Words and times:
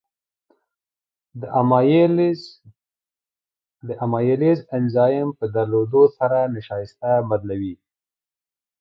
د 3.87 3.91
امایلیز 4.05 4.59
انزایم 4.77 5.29
په 5.37 5.45
درلودو 5.55 6.03
سره 6.17 6.37
نشایسته 6.55 7.09
بدلوي. 7.29 7.75